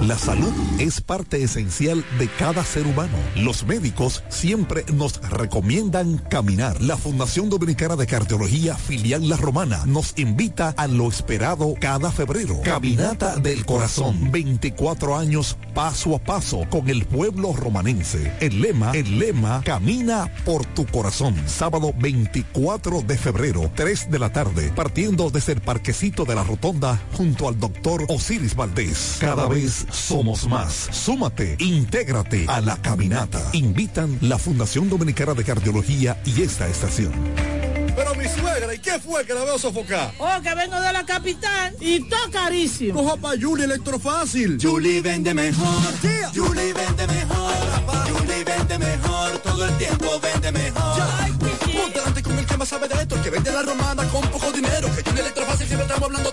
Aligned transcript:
La 0.00 0.16
salud 0.16 0.52
es 0.78 1.00
parte 1.00 1.42
esencial 1.42 2.04
de 2.20 2.28
cada 2.28 2.62
ser 2.62 2.86
humano. 2.86 3.16
Los 3.34 3.66
médicos 3.66 4.22
siempre 4.28 4.84
nos 4.92 5.20
recomiendan 5.28 6.18
caminar. 6.18 6.80
La 6.80 6.96
Fundación 6.96 7.50
Dominicana 7.50 7.96
de 7.96 8.06
Cardiología 8.06 8.76
Filial 8.76 9.28
La 9.28 9.36
Romana 9.36 9.84
nos 9.86 10.16
invita 10.16 10.72
a 10.76 10.86
lo 10.86 11.08
esperado 11.08 11.74
cada 11.80 12.12
febrero. 12.12 12.60
Caminata 12.62 13.38
del 13.38 13.66
Corazón. 13.66 14.30
24 14.30 15.18
años 15.18 15.56
paso 15.74 16.14
a 16.14 16.20
paso 16.20 16.64
con 16.70 16.88
el 16.88 17.04
pueblo 17.04 17.52
romanense. 17.52 18.32
El 18.38 18.60
lema, 18.60 18.92
el 18.92 19.18
lema, 19.18 19.62
camina 19.64 20.32
por 20.44 20.64
tu 20.64 20.86
corazón. 20.86 21.34
Sábado 21.46 21.92
24 21.98 23.02
de 23.02 23.18
febrero, 23.18 23.72
3 23.74 24.12
de 24.12 24.18
la 24.20 24.32
tarde, 24.32 24.72
partiendo 24.76 25.28
desde 25.30 25.54
el 25.54 25.60
parquecito 25.60 26.24
de 26.24 26.36
la 26.36 26.44
rotonda 26.44 27.00
junto 27.16 27.48
al 27.48 27.58
doctor 27.58 28.04
Osiris 28.08 28.54
Valdés. 28.54 29.16
Cada 29.18 29.48
vez 29.48 29.87
somos 29.90 30.46
más. 30.48 30.88
Súmate, 30.90 31.56
intégrate 31.58 32.46
a 32.48 32.60
la 32.60 32.76
caminata. 32.76 33.40
Invitan 33.52 34.18
la 34.20 34.38
Fundación 34.38 34.88
Dominicana 34.88 35.34
de 35.34 35.44
Cardiología 35.44 36.20
y 36.24 36.42
esta 36.42 36.68
estación. 36.68 37.12
Pero 37.98 38.14
mi 38.14 38.28
suegra, 38.28 38.72
¿y 38.72 38.78
qué 38.78 39.00
fue 39.00 39.26
que 39.26 39.34
la 39.34 39.44
veo 39.44 39.58
sofocar? 39.58 40.12
Oh, 40.18 40.40
que 40.40 40.54
vengo 40.54 40.80
de 40.80 40.92
la 40.92 41.04
capital 41.04 41.74
y 41.80 42.08
todo 42.08 42.30
carísimo. 42.30 43.02
Coja 43.02 43.16
pa' 43.16 43.32
Julie 43.40 43.64
Electrofácil. 43.64 44.56
Julie 44.62 45.00
vende 45.00 45.34
mejor. 45.34 45.82
Yeah. 46.02 46.30
Julie 46.32 46.72
vende 46.72 47.06
mejor. 47.08 47.52
Julie 48.08 48.44
vende 48.44 48.78
mejor. 48.78 49.38
Todo 49.38 49.64
el 49.66 49.76
tiempo 49.78 50.20
vende 50.20 50.52
mejor. 50.52 51.02
Ponte 51.38 51.98
delante 51.98 52.22
con 52.22 52.38
el 52.38 52.46
que 52.46 52.56
más 52.56 52.68
sabe 52.68 52.86
de 52.86 52.94
esto, 53.02 53.16
el 53.16 53.22
que 53.22 53.30
vende 53.30 53.50
la 53.50 53.62
romana 53.62 54.04
con 54.04 54.22
poco 54.30 54.52
dinero. 54.52 54.88
Que 54.94 55.02
Julie 55.02 55.22
Electrofácil 55.22 55.66
siempre 55.66 55.86
estamos 55.86 56.04
hablando 56.04 56.32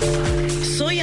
So 0.00 0.85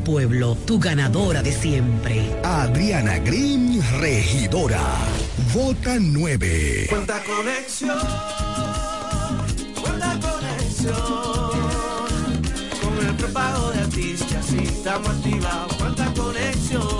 pueblo, 0.00 0.56
tu 0.66 0.78
ganadora 0.78 1.42
de 1.42 1.52
siempre. 1.52 2.34
Adriana 2.44 3.18
Green, 3.18 3.82
regidora. 4.00 4.82
Vota 5.54 5.96
9. 5.98 6.86
Cuenta 6.88 7.22
conexión. 7.24 7.98
Cuenta 9.80 10.18
conexión. 10.20 10.94
Con 12.82 13.06
el 13.06 13.14
prepago 13.16 13.70
de 13.70 13.80
artistas 13.80 14.52
y 14.52 14.64
estamos 14.64 15.08
activados. 15.08 15.72
Cuenta 15.74 16.12
conexión. 16.14 16.99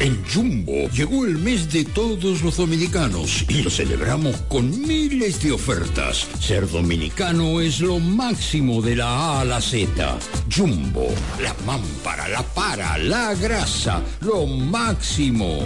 En 0.00 0.22
Jumbo 0.26 0.88
llegó 0.90 1.24
el 1.24 1.38
mes 1.38 1.72
de 1.72 1.84
todos 1.84 2.42
los 2.42 2.56
dominicanos 2.56 3.44
y 3.48 3.62
lo 3.62 3.70
celebramos 3.70 4.36
con 4.48 4.68
miles 4.86 5.40
de 5.42 5.52
ofertas. 5.52 6.26
Ser 6.40 6.68
dominicano 6.68 7.60
es 7.60 7.80
lo 7.80 8.00
máximo 8.00 8.82
de 8.82 8.96
la 8.96 9.06
A 9.06 9.40
a 9.40 9.44
la 9.44 9.60
Z. 9.60 10.18
Jumbo, 10.54 11.08
la 11.40 11.54
mámpara, 11.64 12.28
la 12.28 12.42
para, 12.42 12.98
la 12.98 13.34
grasa, 13.34 14.02
lo 14.20 14.46
máximo. 14.46 15.58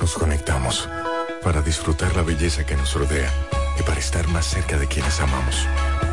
Nos 0.00 0.14
conectamos 0.14 0.88
para 1.42 1.62
disfrutar 1.62 2.16
la 2.16 2.22
belleza 2.22 2.64
que 2.64 2.76
nos 2.76 2.94
rodea 2.94 3.32
y 3.78 3.82
para 3.82 4.00
estar 4.00 4.26
más 4.28 4.46
cerca 4.46 4.78
de 4.78 4.88
quienes 4.88 5.20
amamos. 5.20 5.66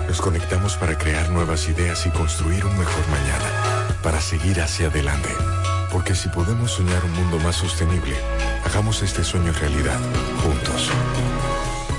Nos 0.08 0.22
conectamos 0.22 0.76
para 0.76 0.98
crear 0.98 1.30
nuevas 1.30 1.68
ideas 1.70 2.06
y 2.06 2.10
construir 2.10 2.66
un 2.66 2.78
mejor 2.78 3.08
mañana, 3.10 3.98
para 4.04 4.20
seguir 4.20 4.62
hacia 4.62 4.88
adelante. 4.88 5.30
Porque 5.94 6.16
si 6.16 6.28
podemos 6.28 6.72
soñar 6.72 7.06
un 7.06 7.14
mundo 7.14 7.38
más 7.40 7.56
sostenible, 7.56 8.16
hagamos 8.66 9.04
este 9.04 9.24
sueño 9.24 9.54
realidad, 9.54 10.00
juntos. 10.42 10.90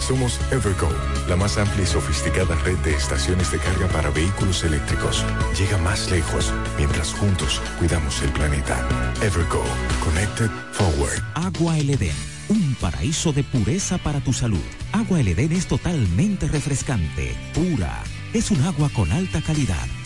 Somos 0.01 0.41
Evergo, 0.51 0.89
la 1.29 1.37
más 1.37 1.57
amplia 1.59 1.85
y 1.85 1.87
sofisticada 1.87 2.57
red 2.57 2.77
de 2.79 2.93
estaciones 2.93 3.53
de 3.53 3.59
carga 3.59 3.87
para 3.87 4.11
vehículos 4.11 4.65
eléctricos. 4.65 5.25
Llega 5.57 5.79
más 5.79 6.11
lejos 6.11 6.53
mientras 6.77 7.15
juntos 7.15 7.63
cuidamos 7.79 8.21
el 8.23 8.31
planeta. 8.31 8.87
Evergo, 9.23 9.63
Connected 10.03 10.51
Forward. 10.73 11.23
Agua 11.35 11.79
El 11.79 11.91
Edén, 11.91 12.17
un 12.49 12.75
paraíso 12.81 13.33
de 13.33 13.45
pureza 13.45 13.97
para 13.99 14.19
tu 14.19 14.33
salud. 14.33 14.65
Agua 14.91 15.21
El 15.21 15.29
Edén 15.29 15.53
es 15.53 15.69
totalmente 15.69 16.49
refrescante, 16.49 17.33
pura. 17.55 18.03
Es 18.33 18.51
un 18.51 18.61
agua 18.63 18.91
con 18.93 19.13
alta 19.13 19.41
calidad 19.41 19.87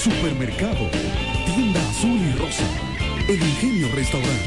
Supermercado, 0.00 0.88
tienda 1.44 1.80
azul 1.90 2.18
y 2.18 2.32
rosa. 2.38 2.64
El 3.28 3.36
Ingenio 3.36 3.86
Restaurant, 3.94 4.46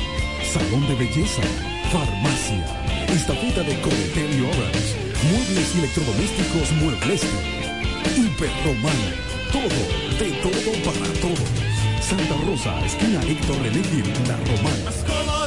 Salón 0.52 0.88
de 0.88 0.96
Belleza, 0.96 1.44
Farmacia, 1.92 2.66
Estafeta 3.14 3.62
de 3.62 3.80
Cometel 3.82 4.34
y 4.34 4.42
Orange, 4.42 4.96
Muebles 5.30 5.76
y 5.76 5.80
Electrodomésticos 5.80 6.72
Muebles, 6.82 7.22
Hiperromana, 8.18 9.14
todo, 9.52 9.80
de 10.18 10.32
todo 10.42 10.92
para 10.92 11.14
todos. 11.22 11.50
Santa 12.02 12.36
Rosa, 12.48 12.84
esquina 12.84 13.22
Héctor 13.22 13.58
René 13.62 13.82
La 14.28 14.38
Romana. 14.38 15.43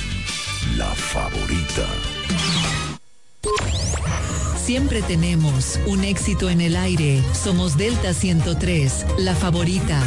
La 0.78 0.94
favorita. 0.94 1.88
Siempre 4.64 5.02
tenemos 5.02 5.80
un 5.86 6.04
éxito 6.04 6.50
en 6.50 6.60
el 6.62 6.76
aire. 6.76 7.24
Somos 7.34 7.78
Delta 7.78 8.14
103, 8.14 9.06
la 9.20 9.34
favorita. 9.36 10.02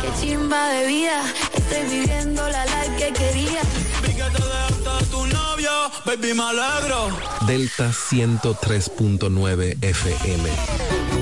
Qué 0.00 0.08
chimba 0.20 0.68
de 0.70 0.86
vida, 0.86 1.22
estoy 1.54 1.82
viviendo 2.00 2.48
la 2.48 2.64
life 2.64 2.96
que 2.98 3.12
quería. 3.12 3.60
Vi 4.02 4.08
que 4.08 4.14
te 4.14 4.42
dejaste 4.42 5.04
tu 5.10 5.26
novio, 5.26 5.70
baby, 6.04 6.34
me 6.34 6.42
alegro. 6.42 7.08
Delta 7.46 7.90
103.9 7.90 9.76
FM. 9.80 11.21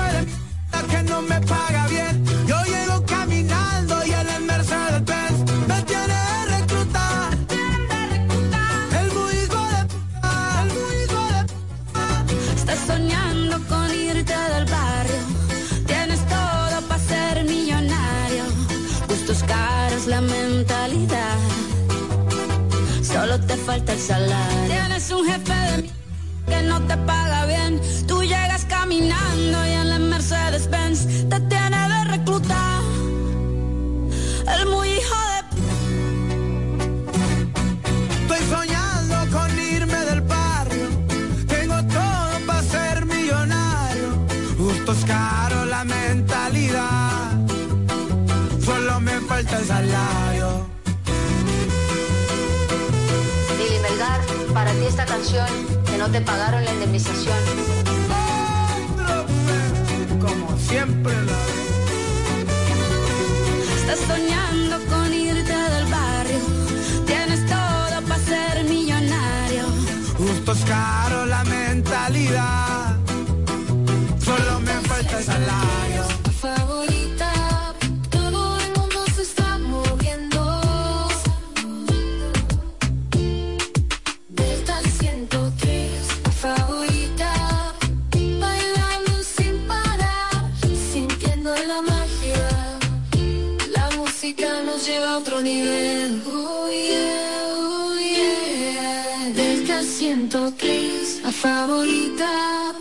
que 0.91 1.03
no 1.03 1.21
me 1.21 1.39
paga 1.41 1.87
bien. 1.87 2.13
Yo 2.45 2.57
llego 2.73 3.05
caminando 3.05 3.93
y 4.05 4.11
en 4.11 4.27
el 4.35 4.43
Mercedes 4.43 5.03
Benz 5.11 5.37
me 5.69 5.77
tiene 5.89 6.19
recluta. 6.55 7.05
El 7.49 8.07
de 8.11 8.19
puta, 8.29 8.63
el 9.01 9.07
muy 9.17 10.99
de 11.13 11.25
Estás 12.59 12.79
soñando 12.91 13.55
con 13.69 13.87
irte 14.09 14.37
del 14.53 14.65
barrio. 14.77 15.21
Tienes 15.91 16.21
todo 16.35 16.75
para 16.89 17.01
ser 17.11 17.43
millonario. 17.45 18.43
Gustos 19.07 19.43
caros, 19.43 20.07
la 20.07 20.21
mentalidad. 20.21 21.37
Solo 23.13 23.39
te 23.39 23.55
falta 23.67 23.93
el 23.93 23.99
salario. 23.99 24.67
Tienes 24.67 25.11
un 25.11 25.23
jefe 25.29 25.53
de 25.71 25.89
que 26.49 26.61
no 26.63 26.77
te 26.89 26.97
paga 26.97 27.45
bien. 27.45 27.81
Tú 28.07 28.21
llegas 28.23 28.65
caminando 28.65 29.57
y 29.67 29.73
en 29.81 29.89
la 29.89 29.99
Mercedes 30.51 30.69
Benz 30.69 31.05
te 31.29 31.39
tiene 31.47 31.87
de 31.87 32.03
reclutar. 32.11 32.81
El 34.53 34.65
muy 34.67 34.89
hijo 34.89 35.15
de 35.31 35.39
Estoy 38.21 38.39
soñando 38.49 39.15
con 39.31 39.49
irme 39.57 40.05
del 40.05 40.19
barrio. 40.21 40.89
Tengo 41.47 41.75
todo 41.85 42.45
para 42.45 42.63
ser 42.63 43.05
millonario. 43.05 44.27
Gustos 44.57 45.05
caros, 45.05 45.67
la 45.67 45.85
mentalidad. 45.85 47.31
Solo 48.65 48.99
me 48.99 49.21
falta 49.21 49.57
el 49.57 49.65
salario. 49.65 50.67
Lili 53.57 53.79
Melgar, 53.79 54.19
para 54.53 54.73
ti 54.73 54.85
esta 54.85 55.05
canción 55.05 55.47
que 55.85 55.97
no 55.97 56.11
te 56.11 56.19
pagaron 56.19 56.65
la 56.65 56.73
indemnización. 56.73 57.80
Siempre 60.71 61.13
la 61.25 61.39
Estás 63.75 63.99
soñando 64.07 64.79
con 64.89 65.13
irte 65.13 65.53
del 65.73 65.85
barrio. 65.91 66.39
Tienes 67.05 67.45
todo 67.45 68.01
para 68.07 68.23
ser 68.23 68.63
millonario. 68.63 69.65
Gustos 70.17 70.59
caros, 70.65 71.27
la 71.27 71.43
mentalidad. 71.43 72.95
Solo 74.23 74.61
me 74.61 74.73
falta 74.87 75.17
el 75.17 75.25
salario. 75.25 75.90
Oh 96.23 96.69
yeah, 96.69 97.47
oh 97.55 97.97
yeah. 97.97 99.33
Delta 99.33 99.81
103, 99.83 101.21
la 101.23 101.31
favorita. 101.31 102.73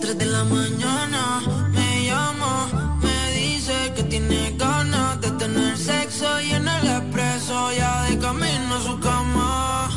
Tres 0.00 0.18
de 0.18 0.26
la 0.26 0.44
mañana 0.44 1.40
me 1.72 2.06
llama, 2.06 2.96
me 3.02 3.32
dice 3.32 3.92
que 3.94 4.02
tiene 4.04 4.54
ganas 4.58 5.20
de 5.20 5.30
tener 5.32 5.76
sexo 5.78 6.40
y 6.40 6.50
en 6.52 6.66
el 6.66 6.86
expreso 6.86 7.72
ya 7.72 8.04
de 8.04 8.18
camino 8.18 8.74
a 8.74 8.80
su 8.82 8.98
cama. 9.00 9.90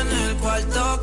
En 0.00 0.08
el 0.22 0.36
cuarto 0.36 0.93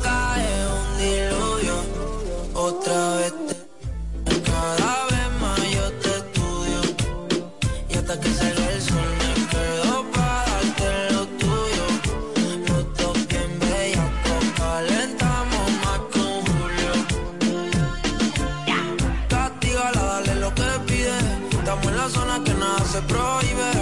la 22.02 22.08
zona 22.08 22.42
que 22.42 22.52
nada 22.54 22.84
se 22.84 23.00
prohíbe. 23.02 23.81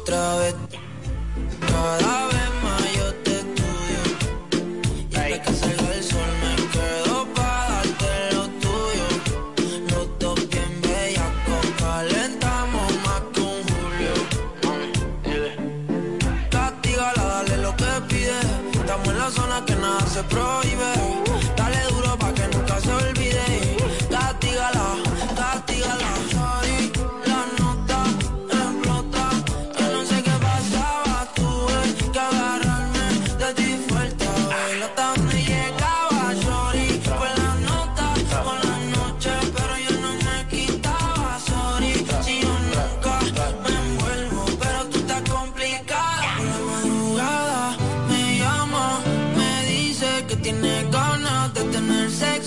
otra 0.00 0.36
vez. 0.38 0.79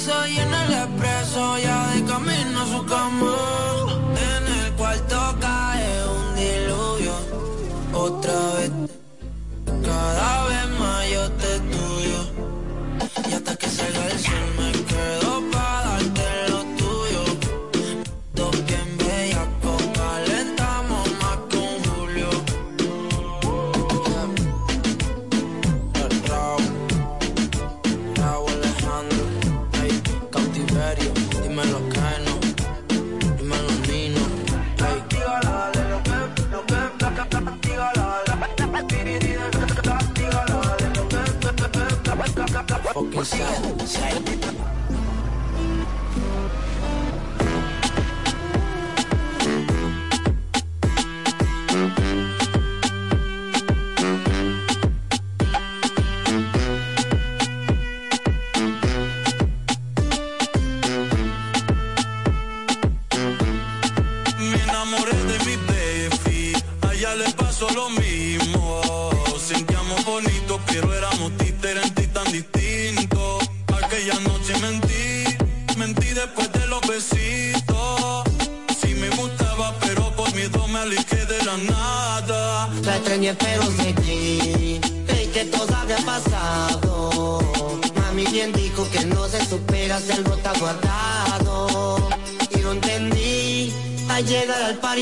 piensa 0.04 0.30
y 0.30 0.38
en 0.38 0.54
el 0.54 0.74
expreso 0.74 1.58
ya 1.60 1.88
de 1.92 2.04
camino 2.06 2.62
a 2.62 2.66
su 2.66 2.86
cama. 2.86 3.33
solito, 70.24 70.60
quiero 70.68 70.94
éramos 70.94 71.32
títeres 71.38 71.92
en 71.96 72.14
tan 72.14 72.32
distinto. 72.32 73.40
Aquella 73.84 74.20
noche 74.20 74.54
mentí, 74.60 75.24
mentí 75.78 76.08
después 76.14 76.52
de 76.52 76.68
los 76.68 76.82
besitos. 76.82 78.24
Sí 78.82 78.96
me 78.96 79.10
gustaba, 79.10 79.76
pero 79.82 80.16
por 80.16 80.34
miedo 80.36 80.68
me 80.68 80.80
alejé 80.80 81.26
de 81.26 81.44
la 81.46 81.58
nada. 81.58 82.70
La 82.84 82.98
extrañé, 82.98 83.34
pero 83.36 83.64
seguí, 83.64 84.80
creí 85.08 85.28
que 85.28 85.46
todo 85.46 85.76
había 85.76 85.98
pasado. 85.98 87.40
Mami 87.96 88.26
bien 88.28 88.52
dijo 88.54 88.88
que 88.92 89.06
no 89.06 89.28
se 89.28 89.46
supera, 89.46 89.98
el 89.98 90.26
está 90.26 90.54
guardado. 90.60 92.10
Y 92.56 92.60
lo 92.60 92.72
entendí, 92.72 93.74
al 94.10 94.26
llegar 94.26 94.62
al 94.64 94.76
party 94.78 95.02